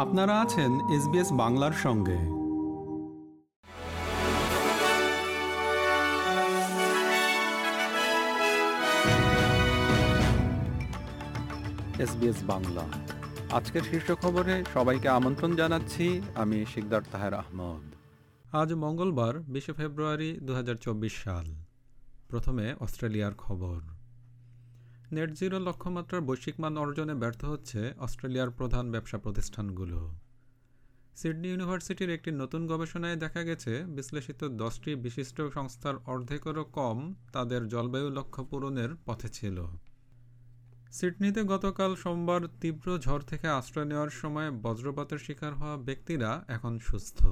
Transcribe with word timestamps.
আপনারা 0.00 0.40
আছেন 0.40 0.90
এসবিএস 0.90 1.32
বাংলার 1.32 1.72
সঙ্গে। 1.72 2.16
এসবিএস 12.02 12.36
বাংলা। 12.42 12.82
আজকের 13.50 13.82
শীর্ষ 13.82 14.12
খবরে 14.12 14.64
সবাইকে 14.74 15.08
আমন্ত্রণ 15.08 15.56
জানাচ্ছি 15.56 16.22
আমি 16.34 16.66
শিকদার 16.74 17.02
তাহের 17.12 17.34
আহমদ। 17.34 17.94
আজ 18.54 18.74
মঙ্গলবার 18.74 19.38
বিশে 19.38 19.72
ফেব্রুয়ারি 19.72 20.38
দু 20.42 20.54
হাজার 20.54 20.74
চব্বিশ 20.74 21.24
সাল। 21.24 21.46
প্রথমে 22.28 22.74
অস্ট্রেলিয়ার 22.80 23.34
খবর। 23.34 23.99
নেট 25.12 25.30
জিরো 25.30 25.58
লক্ষ্যমাত্রার 25.58 26.20
বৈশ্বিক 26.20 26.60
মান 26.60 26.78
অর্জনে 26.78 27.14
ব্যর্থ 27.14 27.44
হচ্ছে 27.44 27.92
অস্ট্রেলিয়ার 27.98 28.50
প্রধান 28.50 28.90
ব্যবসা 28.90 29.18
প্রতিষ্ঠানগুলো। 29.18 30.10
সিডনি 31.16 31.48
ইউনিভার্সিটির 31.48 32.10
একটি 32.10 32.30
নতুন 32.30 32.66
গবেষণায় 32.66 33.16
দেখা 33.16 33.42
গেছে, 33.42 33.72
বিশ্লেষিত 33.86 34.44
দশটি 34.44 34.94
বিশিষ্ট 34.94 35.42
সংস্থার 35.54 35.94
অর্ধেকেরও 36.06 36.64
কম 36.64 37.14
তাদের 37.32 37.68
জলবায়ু 37.68 38.10
লক্ষ্য 38.10 38.44
পূরণের 38.44 38.90
পথে 39.06 39.28
ছিল। 39.28 39.56
সিডনিতে 40.92 41.42
গতকাল 41.44 41.94
সোমবার 41.94 42.42
তীব্র 42.60 42.98
ঝড় 42.98 43.24
থেকে 43.26 43.48
আশ্রয় 43.48 43.84
নেওয়ার 43.84 44.10
সময় 44.10 44.50
বজ্রপাতের 44.50 45.18
শিকার 45.18 45.54
হওয়া 45.54 45.76
ব্যক্তিরা 45.76 46.44
এখন 46.48 46.78
সুস্থ। 46.78 47.24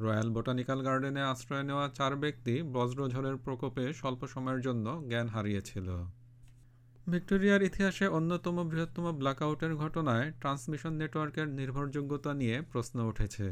রয়্যাল 0.00 0.30
বোটানিক্যাল 0.30 0.80
গার্ডেনে 0.82 1.22
আশ্রয় 1.22 1.62
নেওয়া 1.62 1.88
চার 1.88 2.16
ব্যক্তি 2.16 2.62
বজ্রঝড়ের 2.62 3.36
প্রকোপে 3.36 3.92
স্বল্প 3.92 4.26
সময়ের 4.26 4.60
জন্য 4.60 4.86
জ্ঞান 5.08 5.28
হারিয়েছিল। 5.28 5.88
ভিক্টোরিয়ার 7.06 7.62
ইতিহাসে 7.62 8.06
অন্যতম 8.08 8.56
বৃহত্তম 8.70 9.06
ব্ল্যাকআউটের 9.20 9.74
ঘটনায় 9.74 10.32
ট্রান্সমিশন 10.40 10.92
নেটওয়ার্কের 10.92 11.48
নির্ভরযোগ্যতা 11.48 12.34
নিয়ে 12.34 12.62
প্রশ্ন 12.72 12.96
উঠেছে। 13.10 13.46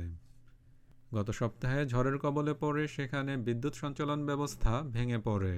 গত 1.15 1.31
সপ্তাহে 1.31 1.87
ঝড়ের 1.87 2.19
কবলে 2.19 2.55
পড়ে 2.55 2.89
সেখানে 2.89 3.37
বিদ্যুৎ 3.37 3.75
সঞ্চালন 3.75 4.27
ব্যবস্থা 4.27 4.73
ভেঙে 4.95 5.19
পড়ে। 5.19 5.55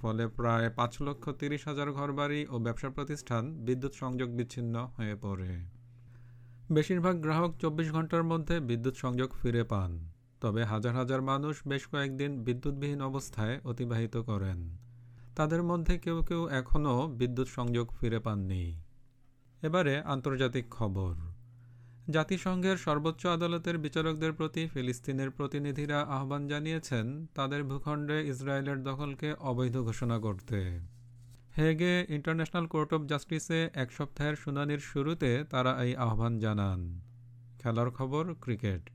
ফলে 0.00 0.24
প্রায় 0.28 0.70
পাঁচ 0.70 0.92
লক্ষ 1.02 1.24
তিরিশ 1.30 1.62
হাজার 1.68 1.92
ঘরবাড়ি 1.92 2.46
ও 2.50 2.58
ব্যবসা 2.58 2.88
প্রতিষ্ঠান 2.90 3.44
বিদ্যুৎ 3.66 3.94
সংযোগ 3.94 4.28
বিচ্ছিন্ন 4.30 4.74
হয়ে 4.96 5.16
পড়ে। 5.16 5.52
বেশিরভাগ 6.70 7.14
গ্রাহক 7.20 7.52
চব্বিশ 7.62 7.88
ঘণ্টার 7.92 8.24
মধ্যে 8.24 8.60
বিদ্যুৎ 8.60 8.96
সংযোগ 8.96 9.30
ফিরে 9.40 9.64
পান। 9.64 9.90
তবে 10.40 10.64
হাজার 10.64 10.94
হাজার 10.94 11.20
মানুষ 11.22 11.54
বেশ 11.66 11.82
কয়েকদিন 11.86 12.30
বিদ্যুৎবিহীন 12.46 13.00
অবস্থায় 13.00 13.60
অতিবাহিত 13.64 14.16
করেন। 14.16 14.58
তাদের 15.36 15.62
মধ্যে 15.62 15.98
কেউ 15.98 16.22
কেউ 16.22 16.48
এখনও 16.48 17.06
বিদ্যুৎ 17.08 17.48
সংযোগ 17.48 17.92
ফিরে 18.00 18.18
পাননি। 18.18 18.80
এবারে 19.62 20.00
আন্তর্জাতিক 20.00 20.70
খবর। 20.70 21.14
জাতিসংঘের 22.10 22.76
সর্বোচ্চ 22.76 23.26
আদালতের 23.26 23.78
বিচারকদের 23.78 24.32
প্রতি 24.32 24.66
ফিলিস্তিনের 24.66 25.30
প্রতিনিধিরা 25.30 26.00
আহ্বান 26.00 26.48
জানিয়েছেন, 26.48 27.26
তাদের 27.34 27.64
ভূখণ্ডে 27.64 28.26
ইসরায়েলের 28.26 28.82
দখলকে 28.82 29.34
অবৈধ 29.34 29.76
ঘোষণা 29.76 30.18
করতে। 30.18 30.80
হেগে 31.58 32.06
ইন্টারন্যাশনাল 32.08 32.66
কোর্ট 32.66 32.94
অফ 32.94 33.02
জাস্টিসে 33.02 33.70
এক 33.74 33.92
সপ্তাহের 33.92 34.36
শুনানির 34.36 34.78
শুরুতে 34.78 35.44
তারা 35.50 35.84
এই 35.84 35.96
আহ্বান 35.96 36.38
জানান। 36.38 37.00
খেলার 37.58 37.90
খবর, 37.90 38.34
ক্রিকেট। 38.40 38.90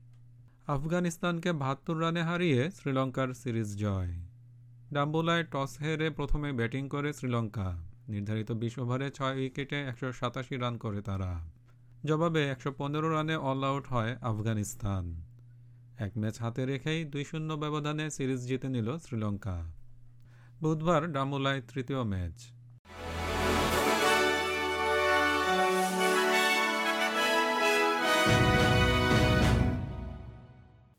আফগানিস্তানকে 0.66 1.52
বাহাত্তর 1.52 2.00
রানে 2.00 2.22
হারিয়ে 2.22 2.70
শ্রীলঙ্কার 2.70 3.34
সিরিজ 3.34 3.76
জয়। 3.78 4.25
ডাম্বুলায় 4.92 5.44
টস 5.44 5.80
হেরে 5.82 6.10
প্রথমে 6.10 6.52
ব্যাটিং 6.52 6.88
করে 6.88 7.12
শ্রীলঙ্কা। 7.12 7.82
নির্ধারিত 8.08 8.52
বিশ 8.52 8.78
ওভারে 8.78 9.10
ছয় 9.10 9.34
উইকেটে 9.34 9.78
একশো 9.82 10.12
সাতাশি 10.12 10.56
রান 10.56 10.78
করে 10.78 11.00
তারা। 11.02 11.50
জবাবে 12.04 12.48
একশো 12.48 12.72
পনেরো 12.78 13.14
রানে 13.14 13.36
অল 13.36 13.64
আউট 13.64 13.86
হয় 13.86 14.16
আফগানিস্তান। 14.20 15.22
এক 15.98 16.12
ম্যাচ 16.18 16.40
হাতে 16.40 16.66
রেখেই 16.66 17.04
দুই 17.04 17.24
শূন্য 17.24 17.52
ব্যবধানে 17.52 18.10
সিরিজ 18.10 18.40
জিতে 18.40 18.68
নিল 18.68 18.98
শ্রীলঙ্কা। 18.98 19.72
বুধবার 20.62 21.12
ডামুলায় 21.12 21.60
তৃতীয় 21.60 22.02
ম্যাচ। 22.02 22.36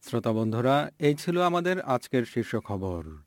শ্রোতা 0.02 0.32
বন্ধুরা, 0.32 0.92
এই 1.00 1.16
ছিল 1.16 1.42
আমাদের 1.42 1.82
আজকের 1.82 2.26
শীর্ষ 2.26 2.56
খবর। 2.56 3.27